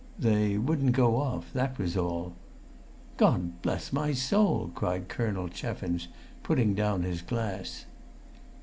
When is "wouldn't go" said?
0.57-1.17